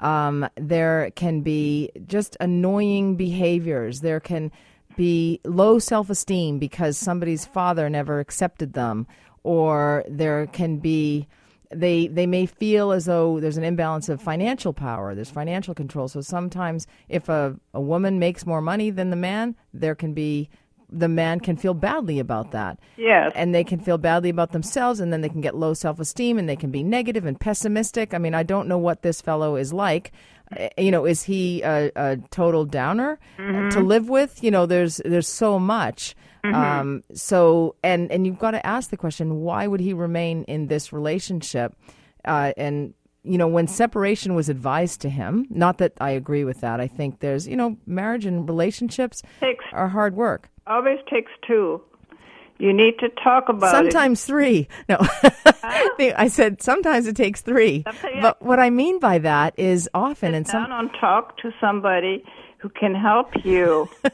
[0.00, 4.00] Um, there can be just annoying behaviors.
[4.00, 4.52] There can
[4.98, 9.06] be low self esteem because somebody's father never accepted them,
[9.44, 11.28] or there can be
[11.70, 16.08] they they may feel as though there's an imbalance of financial power there's financial control.
[16.08, 20.48] So sometimes if a, a woman makes more money than the man there can be
[20.90, 22.78] the man can feel badly about that.
[22.96, 23.32] Yes.
[23.34, 26.48] and they can feel badly about themselves and then they can get low self-esteem and
[26.48, 28.14] they can be negative and pessimistic.
[28.14, 30.12] I mean i don't know what this fellow is like
[30.76, 34.42] you know is he a, a total downer uh, to live with?
[34.42, 36.14] You know there's there's so much.
[36.44, 40.68] Um so and and you've got to ask the question why would he remain in
[40.68, 41.74] this relationship?
[42.24, 46.60] Uh and you know when separation was advised to him not that i agree with
[46.60, 50.48] that i think there's you know marriage and relationships Takes are hard work.
[50.66, 51.82] Always takes two.
[52.58, 53.92] You need to talk about it.
[53.92, 54.68] Sometimes three.
[54.88, 54.96] No,
[55.62, 57.84] I said sometimes it takes three.
[57.86, 60.70] Sometimes- But what I mean by that is often, and some.
[60.70, 62.24] and talk to somebody
[62.58, 63.88] who can help you.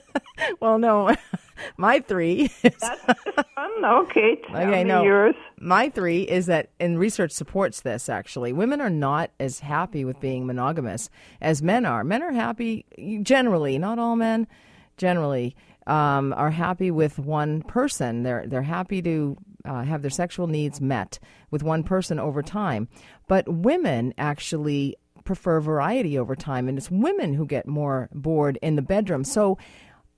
[0.58, 1.14] Well, no,
[1.76, 2.50] my three.
[2.64, 3.84] Is, Fun?
[3.84, 5.04] Okay, Okay, no.
[5.04, 5.36] yours.
[5.60, 8.08] my three is that, and research supports this.
[8.08, 11.08] Actually, women are not as happy with being monogamous
[11.40, 12.02] as men are.
[12.02, 12.84] Men are happy
[13.22, 14.48] generally, not all men.
[14.96, 15.54] Generally,
[15.86, 18.22] um, are happy with one person.
[18.22, 21.18] They're they're happy to uh, have their sexual needs met
[21.50, 22.88] with one person over time.
[23.28, 28.76] But women actually prefer variety over time, and it's women who get more bored in
[28.76, 29.24] the bedroom.
[29.24, 29.58] So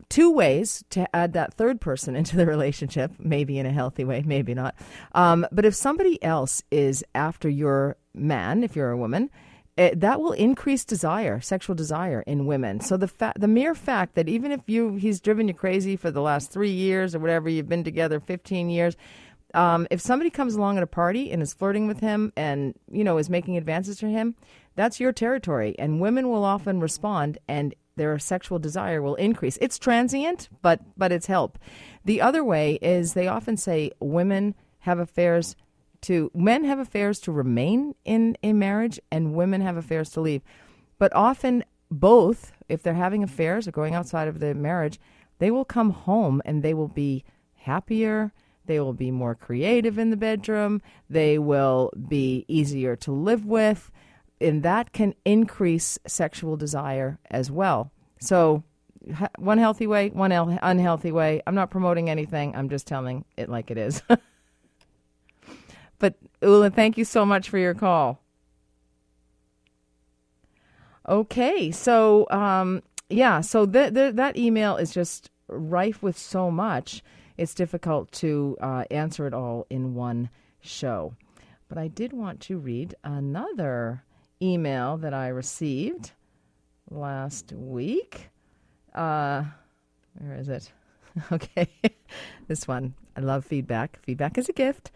[0.08, 4.22] two ways to add that third person into the relationship, maybe in a healthy way,
[4.26, 4.74] maybe not.
[5.12, 9.30] Um, but if somebody else is after your man, if you're a woman,
[9.76, 12.80] it, that will increase desire, sexual desire in women.
[12.80, 16.10] So the fa- the mere fact that even if you he's driven you crazy for
[16.10, 18.96] the last three years or whatever you've been together, fifteen years.
[19.54, 23.04] Um, if somebody comes along at a party and is flirting with him and you
[23.04, 24.34] know is making advances to him,
[24.74, 29.58] that's your territory, and women will often respond and their sexual desire will increase.
[29.60, 31.58] It's transient, but but it's help.
[32.04, 35.56] The other way is they often say women have affairs
[36.02, 40.42] to men have affairs to remain in a marriage and women have affairs to leave.
[40.98, 44.98] But often both, if they're having affairs or going outside of the marriage,
[45.38, 48.32] they will come home and they will be happier,
[48.64, 53.90] they will be more creative in the bedroom, they will be easier to live with,
[54.40, 57.92] and that can increase sexual desire as well.
[58.18, 58.64] So,
[59.38, 61.40] one healthy way, one unhealthy way.
[61.46, 64.02] I'm not promoting anything, I'm just telling it like it is.
[65.98, 68.20] but, Ula, thank you so much for your call.
[71.08, 77.02] Okay, so um, yeah, so th- th- that email is just rife with so much.
[77.36, 80.30] It's difficult to uh, answer it all in one
[80.60, 81.14] show.
[81.68, 84.02] But I did want to read another
[84.42, 86.12] email that I received
[86.90, 88.30] last week.
[88.94, 89.44] Uh,
[90.18, 90.72] where is it?
[91.32, 91.66] Okay,
[92.46, 92.92] this one.
[93.16, 93.98] I love feedback.
[94.02, 94.90] Feedback is a gift.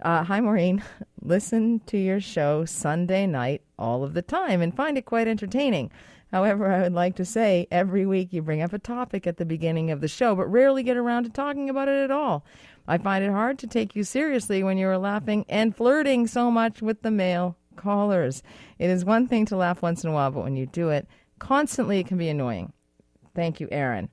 [0.00, 0.82] Uh, hi, Maureen.
[1.22, 5.90] Listen to your show Sunday night all of the time and find it quite entertaining.
[6.32, 9.44] However, I would like to say every week you bring up a topic at the
[9.44, 12.44] beginning of the show, but rarely get around to talking about it at all.
[12.88, 16.50] I find it hard to take you seriously when you are laughing and flirting so
[16.50, 18.42] much with the male callers.
[18.78, 21.06] It is one thing to laugh once in a while, but when you do it
[21.38, 22.72] constantly, it can be annoying.
[23.34, 24.08] Thank you, Aaron.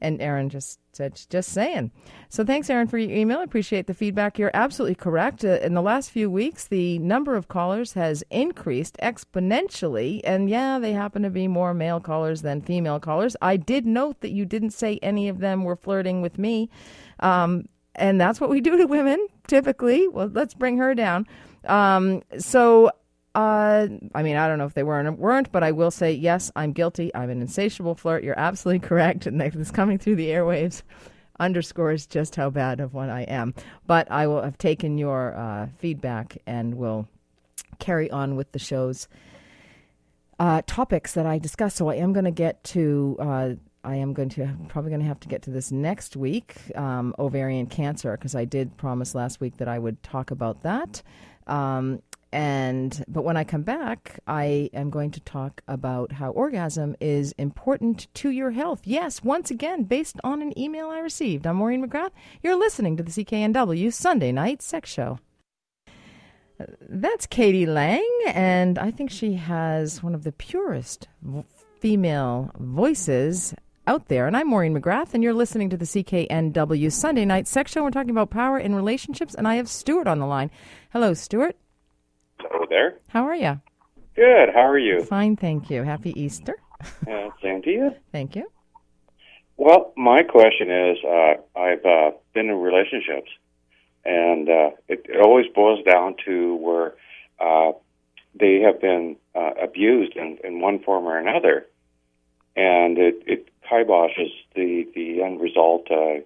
[0.00, 1.90] And Aaron just said, just saying.
[2.28, 3.38] So thanks, Aaron, for your email.
[3.38, 4.38] I appreciate the feedback.
[4.38, 5.44] You're absolutely correct.
[5.44, 10.20] Uh, in the last few weeks, the number of callers has increased exponentially.
[10.24, 13.36] And yeah, they happen to be more male callers than female callers.
[13.40, 16.68] I did note that you didn't say any of them were flirting with me.
[17.20, 20.08] Um, and that's what we do to women typically.
[20.08, 21.26] Well, let's bring her down.
[21.66, 22.90] Um, so
[23.34, 26.52] uh, I mean, I don't know if they weren't weren't, but I will say yes,
[26.54, 27.14] I'm guilty.
[27.14, 28.22] I'm an insatiable flirt.
[28.22, 30.82] You're absolutely correct, and that's coming through the airwaves
[31.40, 33.54] underscores just how bad of one I am.
[33.86, 37.08] But I will have taken your uh, feedback and will
[37.78, 39.08] carry on with the show's
[40.38, 41.76] uh, topics that I discussed.
[41.76, 43.16] So I am going to get to.
[43.18, 43.50] Uh,
[43.86, 47.14] I am going to probably going to have to get to this next week, um,
[47.18, 51.02] ovarian cancer, because I did promise last week that I would talk about that.
[51.46, 52.00] Um,
[52.34, 57.32] and but when I come back, I am going to talk about how orgasm is
[57.38, 58.80] important to your health.
[58.84, 61.46] Yes, once again, based on an email I received.
[61.46, 62.10] I'm Maureen McGrath.
[62.42, 65.20] You're listening to the CKNW Sunday Night Sex Show.
[66.80, 67.66] That's k.d.
[67.66, 71.06] lang, and I think she has one of the purest
[71.78, 73.54] female voices
[73.86, 74.26] out there.
[74.26, 77.84] And I'm Maureen McGrath, and you're listening to the CKNW Sunday Night Sex Show.
[77.84, 80.50] We're talking about power in relationships, and I have Stuart on the line.
[80.90, 81.56] Hello, Stuart.
[82.74, 82.98] There.
[83.06, 83.60] How are you?
[84.16, 84.48] Good.
[84.52, 85.04] How are you?
[85.04, 85.84] Fine, thank you.
[85.84, 86.56] Happy Easter.
[87.08, 87.94] uh, same to you.
[88.10, 88.50] Thank you.
[89.56, 93.30] Well, my question is, uh, I've uh, been in relationships,
[94.04, 96.94] and uh, it, it always boils down to where
[97.38, 97.74] uh,
[98.34, 101.66] they have been uh, abused in, in one form or another,
[102.56, 105.86] and it, it kiboshes the the end result.
[105.92, 106.24] Uh,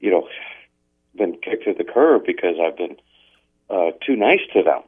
[0.00, 0.28] you know,
[1.16, 2.96] been kicked to the curb because I've been
[3.70, 4.82] uh, too nice to them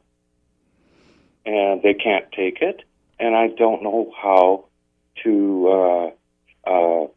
[1.49, 2.83] and they can't take it,
[3.19, 4.65] and I don't know how
[5.23, 7.07] to uh, uh,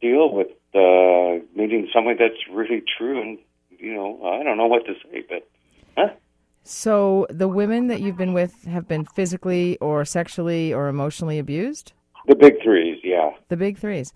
[0.00, 3.38] deal with uh, meeting somebody that's really true, and
[3.70, 5.48] you know, I don't know what to say, but
[5.96, 6.14] huh?
[6.62, 11.92] So the women that you've been with have been physically or sexually or emotionally abused?
[12.26, 13.30] The big threes, yeah.
[13.48, 14.12] The big threes.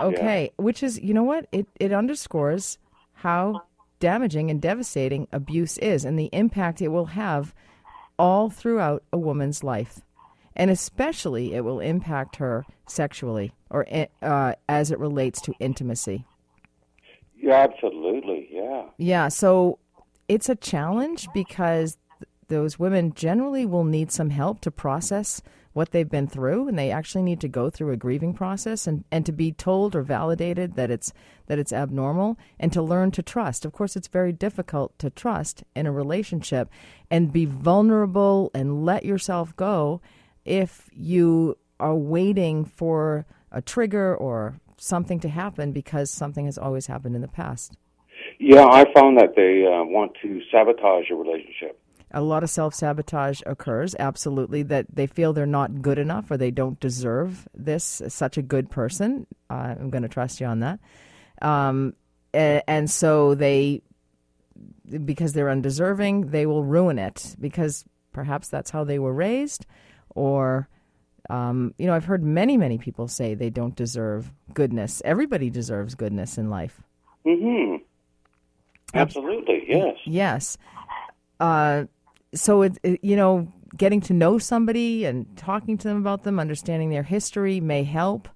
[0.00, 0.62] Okay, yeah.
[0.64, 1.46] which is, you know what?
[1.52, 2.78] It it underscores
[3.14, 3.62] how
[4.00, 7.54] damaging and devastating abuse is and the impact it will have
[8.18, 10.00] all throughout a woman's life.
[10.54, 16.26] And especially it will impact her sexually or eh, uh, as it relates to intimacy.
[17.36, 18.48] Yeah, absolutely.
[18.50, 18.84] Yeah.
[18.98, 19.28] Yeah.
[19.28, 19.78] So
[20.28, 21.96] it's a challenge because
[22.48, 26.90] those women generally will need some help to process what they've been through and they
[26.90, 30.74] actually need to go through a grieving process and, and to be told or validated
[30.74, 31.12] that it's
[31.46, 33.64] that it's abnormal and to learn to trust.
[33.64, 36.68] Of course it's very difficult to trust in a relationship
[37.10, 40.00] and be vulnerable and let yourself go
[40.44, 46.86] if you are waiting for a trigger or something to happen because something has always
[46.86, 47.76] happened in the past.
[48.38, 51.78] Yeah, I found that they uh, want to sabotage a relationship
[52.12, 56.36] a lot of self sabotage occurs, absolutely, that they feel they're not good enough or
[56.36, 59.26] they don't deserve this, such a good person.
[59.50, 60.78] Uh, I'm going to trust you on that.
[61.40, 61.94] Um,
[62.34, 63.82] and, and so they,
[65.04, 69.66] because they're undeserving, they will ruin it because perhaps that's how they were raised
[70.10, 70.68] or.
[71.30, 75.00] Um, you know, I've heard many, many people say they don't deserve goodness.
[75.04, 76.82] Everybody deserves goodness in life.
[77.24, 77.76] Mm-hmm.
[78.92, 79.64] Absolutely.
[79.68, 79.96] Yes.
[80.04, 80.58] Yes.
[81.38, 81.84] Uh,
[82.34, 86.38] so it, it, you know getting to know somebody and talking to them about them
[86.38, 88.28] understanding their history may help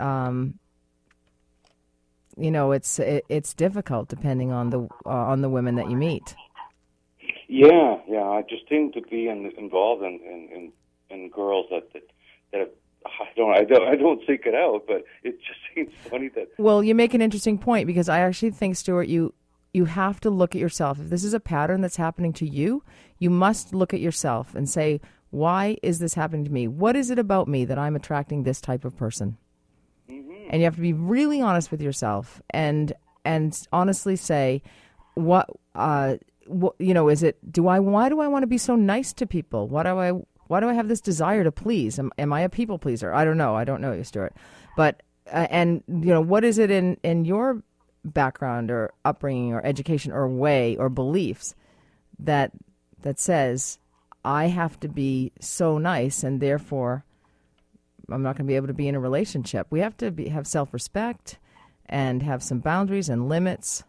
[0.00, 0.58] um,
[2.36, 5.96] you know it's it, it's difficult depending on the uh, on the women that you
[5.96, 6.34] meet
[7.48, 10.72] yeah yeah i just seem to be in, involved in, in in,
[11.10, 12.02] in girls that that,
[12.52, 12.70] that have,
[13.06, 16.48] I don't, I don't, I don't seek it out, but it just seems funny that.
[16.58, 19.34] Well, you make an interesting point because I actually think, Stuart, you
[19.72, 21.00] you have to look at yourself.
[21.00, 22.84] If this is a pattern that's happening to you,
[23.18, 25.00] you must look at yourself and say,
[25.30, 26.68] why is this happening to me?
[26.68, 29.36] What is it about me that I'm attracting this type of person?
[30.08, 30.48] Mm-hmm.
[30.50, 32.92] And you have to be really honest with yourself and
[33.24, 34.62] and honestly say,
[35.14, 36.16] what uh,
[36.46, 37.38] what, you know, is it?
[37.50, 37.80] Do I?
[37.80, 39.68] Why do I want to be so nice to people?
[39.68, 40.10] Why do I?
[40.46, 41.98] Why do I have this desire to please?
[41.98, 43.12] Am, am I a people pleaser?
[43.12, 43.56] I don't know.
[43.56, 44.34] I don't know you, Stuart.
[44.76, 47.62] But uh, and you know, what is it in in your
[48.04, 51.54] background or upbringing or education or way or beliefs
[52.18, 52.52] that
[53.04, 53.78] that says
[54.24, 57.04] I have to be so nice and therefore
[58.10, 59.66] I'm not going to be able to be in a relationship.
[59.70, 61.38] We have to be, have self-respect
[61.86, 63.84] and have some boundaries and limits.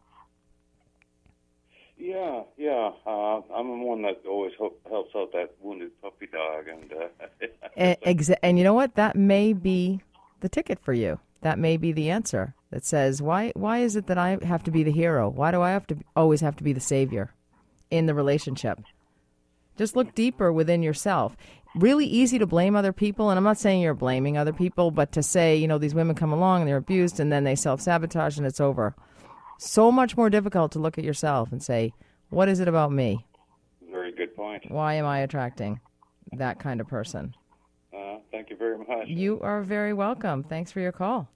[1.97, 2.91] Yeah, yeah.
[3.05, 7.97] Uh, I'm the one that always helps out that wounded puppy dog, and uh, and,
[8.05, 8.95] exa- and you know what?
[8.95, 10.01] That may be
[10.41, 14.07] the ticket for you that may be the answer that says, why, why is it
[14.07, 15.29] that I have to be the hero?
[15.29, 17.35] Why do I have to always have to be the savior
[17.91, 18.79] in the relationship?
[19.77, 21.35] Just look deeper within yourself.
[21.75, 25.11] Really easy to blame other people, and I'm not saying you're blaming other people, but
[25.11, 27.81] to say, you know, these women come along and they're abused and then they self
[27.81, 28.95] sabotage and it's over.
[29.57, 31.93] So much more difficult to look at yourself and say,
[32.29, 33.25] what is it about me?
[33.91, 34.71] Very good point.
[34.71, 35.79] Why am I attracting
[36.33, 37.33] that kind of person?
[37.93, 39.07] Uh, thank you very much.
[39.07, 40.43] You are very welcome.
[40.43, 41.29] Thanks for your call.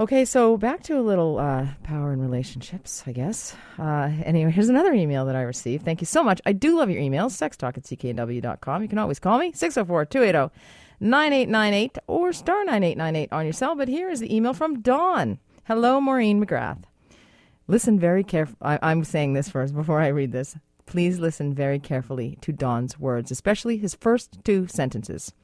[0.00, 3.54] Okay, so back to a little uh, power in relationships, I guess.
[3.78, 5.84] Uh, anyway, here's another email that I received.
[5.84, 6.40] Thank you so much.
[6.46, 7.36] I do love your emails.
[7.36, 8.80] Sextalk at cknw.com.
[8.80, 10.54] You can always call me, 604 280
[11.00, 13.76] 9898 or star 9898 on your cell.
[13.76, 15.38] But here is the email from Don.
[15.64, 16.82] Hello, Maureen McGrath.
[17.68, 18.56] Listen very carefully.
[18.62, 20.56] I'm saying this first before I read this.
[20.86, 25.34] Please listen very carefully to Don's words, especially his first two sentences.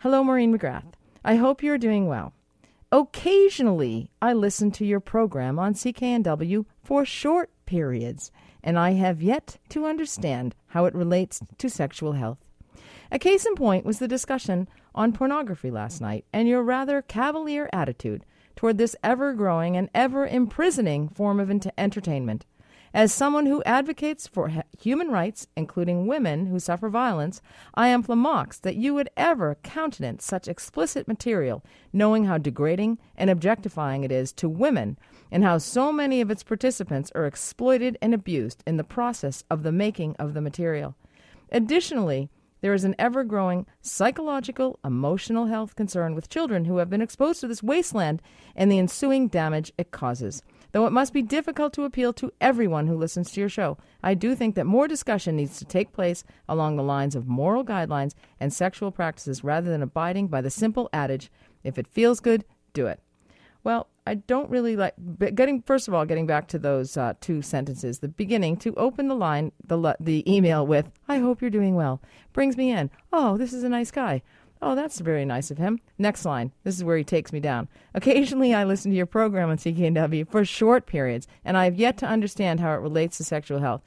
[0.00, 0.92] Hello, Maureen McGrath.
[1.24, 2.34] I hope you're doing well.
[2.92, 8.32] Occasionally, I listen to your program on CKNW for short periods,
[8.64, 12.38] and I have yet to understand how it relates to sexual health.
[13.12, 17.70] A case in point was the discussion on pornography last night and your rather cavalier
[17.72, 18.24] attitude
[18.56, 22.44] toward this ever growing and ever imprisoning form of entertainment.
[22.92, 27.40] As someone who advocates for human rights, including women who suffer violence,
[27.74, 33.30] I am flummoxed that you would ever countenance such explicit material, knowing how degrading and
[33.30, 34.98] objectifying it is to women,
[35.30, 39.62] and how so many of its participants are exploited and abused in the process of
[39.62, 40.96] the making of the material.
[41.52, 42.28] Additionally,
[42.60, 47.40] there is an ever growing psychological, emotional health concern with children who have been exposed
[47.40, 48.20] to this wasteland
[48.56, 50.42] and the ensuing damage it causes.
[50.72, 54.14] Though it must be difficult to appeal to everyone who listens to your show, I
[54.14, 58.14] do think that more discussion needs to take place along the lines of moral guidelines
[58.38, 61.30] and sexual practices rather than abiding by the simple adage
[61.64, 63.00] if it feels good, do it.
[63.62, 64.94] Well, I don't really like
[65.34, 65.60] getting.
[65.62, 69.14] First of all, getting back to those uh, two sentences, the beginning to open the
[69.14, 72.00] line, the the email with "I hope you're doing well"
[72.32, 72.90] brings me in.
[73.12, 74.22] Oh, this is a nice guy.
[74.62, 75.80] Oh, that's very nice of him.
[75.98, 76.52] Next line.
[76.64, 77.68] This is where he takes me down.
[77.94, 81.96] Occasionally, I listen to your program on CKNW for short periods, and I have yet
[81.98, 83.82] to understand how it relates to sexual health.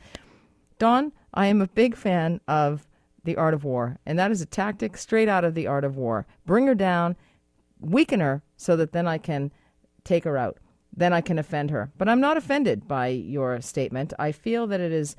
[0.80, 2.88] Don, I am a big fan of
[3.24, 5.95] The Art of War, and that is a tactic straight out of The Art of
[5.95, 6.26] War.
[6.45, 7.15] Bring her down,
[7.80, 9.51] weaken her, so that then I can
[10.03, 10.57] take her out.
[10.95, 11.91] Then I can offend her.
[11.97, 14.13] But I'm not offended by your statement.
[14.17, 15.15] I feel that it is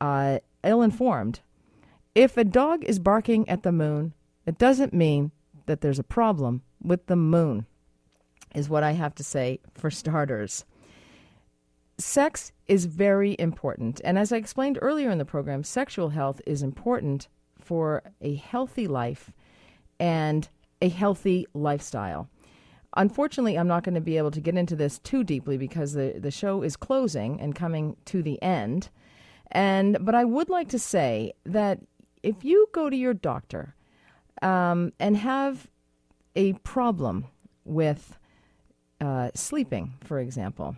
[0.00, 1.40] uh, ill informed.
[2.14, 4.12] If a dog is barking at the moon,
[4.46, 5.30] it doesn't mean
[5.66, 7.66] that there's a problem with the moon,
[8.54, 10.64] is what I have to say for starters.
[11.98, 14.00] Sex is very important.
[14.04, 17.28] And as I explained earlier in the program, sexual health is important
[17.60, 19.32] for a healthy life
[20.00, 20.48] and
[20.80, 22.28] a healthy lifestyle.
[22.96, 26.14] Unfortunately, I'm not going to be able to get into this too deeply because the,
[26.18, 28.90] the show is closing and coming to the end.
[29.52, 31.78] And but I would like to say that
[32.22, 33.74] if you go to your doctor
[34.42, 35.68] um, and have
[36.36, 37.26] a problem
[37.64, 38.18] with
[39.00, 40.76] uh, sleeping, for example.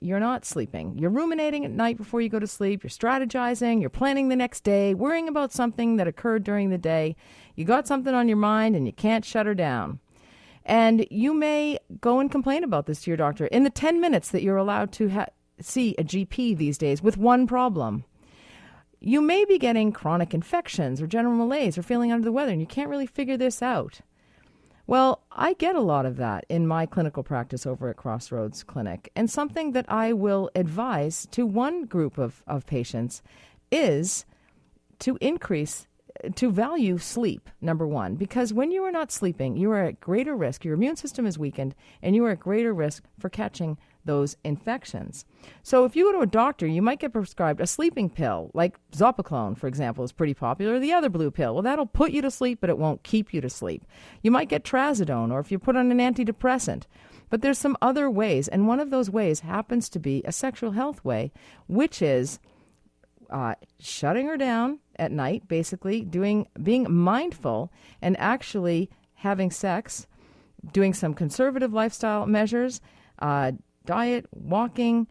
[0.00, 0.98] You're not sleeping.
[0.98, 2.82] You're ruminating at night before you go to sleep.
[2.82, 3.80] You're strategizing.
[3.80, 7.16] You're planning the next day, worrying about something that occurred during the day.
[7.54, 10.00] You got something on your mind and you can't shut her down.
[10.66, 14.30] And you may go and complain about this to your doctor in the 10 minutes
[14.30, 15.26] that you're allowed to ha-
[15.60, 18.04] see a GP these days with one problem
[19.04, 22.60] you may be getting chronic infections or general malaise or feeling under the weather, and
[22.60, 24.00] you can't really figure this out.
[24.86, 29.10] Well, I get a lot of that in my clinical practice over at Crossroads Clinic.
[29.14, 33.22] And something that I will advise to one group of, of patients
[33.70, 34.24] is
[35.00, 35.86] to increase,
[36.34, 40.36] to value sleep, number one, because when you are not sleeping, you are at greater
[40.36, 40.64] risk.
[40.64, 45.24] Your immune system is weakened, and you are at greater risk for catching those infections.
[45.62, 48.78] So if you go to a doctor, you might get prescribed a sleeping pill, like
[48.92, 51.54] Zopiclone, for example, is pretty popular, the other blue pill.
[51.54, 53.84] Well, that'll put you to sleep, but it won't keep you to sleep.
[54.22, 56.84] You might get trazodone, or if you put on an antidepressant.
[57.30, 60.72] But there's some other ways, and one of those ways happens to be a sexual
[60.72, 61.32] health way,
[61.66, 62.38] which is
[63.30, 70.06] uh, shutting her down at night, basically doing being mindful and actually having sex,
[70.72, 72.80] doing some conservative lifestyle measures,
[73.18, 73.52] uh,
[73.84, 75.06] diet, walking,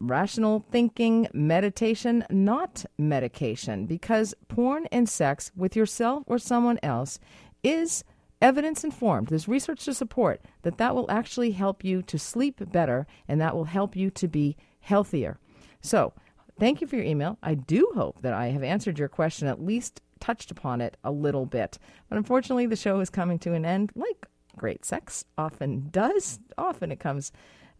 [0.00, 7.18] rational thinking, meditation, not medication, because porn and sex with yourself or someone else
[7.62, 8.04] is
[8.40, 9.28] evidence informed.
[9.28, 13.54] There's research to support that that will actually help you to sleep better and that
[13.54, 15.38] will help you to be healthier.
[15.80, 16.12] So,
[16.58, 17.38] thank you for your email.
[17.42, 21.12] I do hope that I have answered your question, at least touched upon it a
[21.12, 21.78] little bit.
[22.08, 24.26] But unfortunately, the show is coming to an end, like
[24.56, 26.40] great sex often does.
[26.58, 27.32] Often it comes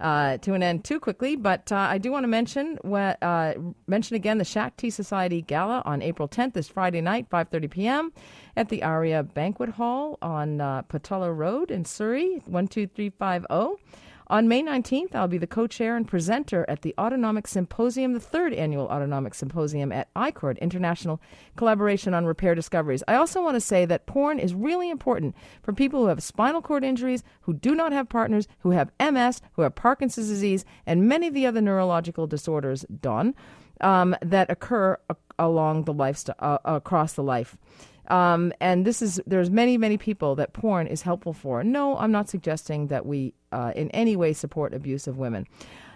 [0.03, 1.36] uh, to an end too quickly.
[1.36, 3.55] But uh, I do want to mention uh,
[3.86, 8.12] mention again the Shakti Society Gala on April 10th, this Friday night, 5:30 p.m.
[8.57, 13.82] at the Aria Banquet Hall on uh, Pattullo Road in Surrey, 12350.
[14.33, 18.18] On May 19th, I'll be the co chair and presenter at the Autonomic Symposium, the
[18.18, 21.20] third annual Autonomic Symposium at ICORD, International
[21.55, 23.05] Collaboration on Repair Discoveries.
[23.07, 26.62] I also want to say that porn is really important for people who have spinal
[26.62, 31.07] cord injuries, who do not have partners, who have MS, who have Parkinson's disease, and
[31.07, 33.35] many of the other neurological disorders, Don,
[33.83, 34.97] um, that occur
[35.39, 37.59] along the lifestyle, uh, across the life.
[38.09, 41.62] Um, and this is there's many many people that porn is helpful for.
[41.62, 45.46] No, I'm not suggesting that we uh, in any way support abuse of women.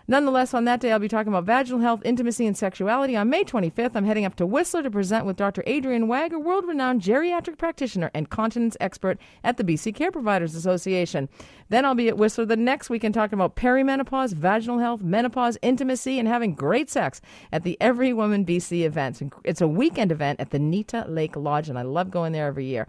[0.09, 3.17] Nonetheless, on that day, I'll be talking about vaginal health, intimacy, and sexuality.
[3.17, 5.65] On May 25th, I'm heading up to Whistler to present with Dr.
[5.67, 10.55] Adrian Wagg, a world renowned geriatric practitioner and continence expert at the BC Care Providers
[10.55, 11.29] Association.
[11.71, 15.59] Then I'll be at Whistler the next week and talking about perimenopause, vaginal health, menopause,
[15.61, 19.21] intimacy, and having great sex at the Every Woman BC event.
[19.43, 22.67] It's a weekend event at the Nita Lake Lodge, and I love going there every
[22.67, 22.87] year.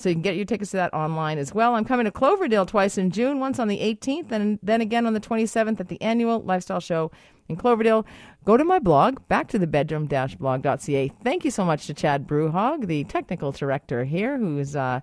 [0.00, 1.74] So you can get your tickets to that online as well.
[1.74, 5.12] I'm coming to Cloverdale twice in June, once on the 18th and then again on
[5.12, 7.10] the 27th at the annual Lifestyle Show
[7.50, 8.06] in Cloverdale.
[8.46, 11.12] Go to my blog, back to the bedroom blog.ca.
[11.22, 15.00] Thank you so much to Chad Bruhog, the technical director here, who's uh,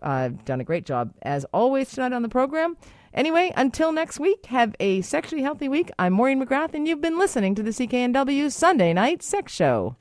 [0.00, 2.76] uh, done a great job as always tonight on the program.
[3.14, 5.90] Anyway, until next week, have a sexually healthy week.
[5.98, 9.96] I'm Maureen McGrath, and you've been listening to the CKNW Sunday Night Sex Show.